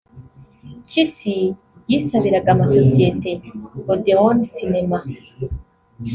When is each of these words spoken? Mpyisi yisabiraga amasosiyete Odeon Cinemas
Mpyisi 0.79 1.33
yisabiraga 1.89 2.49
amasosiyete 2.55 3.29
Odeon 3.93 4.37
Cinemas 4.53 5.07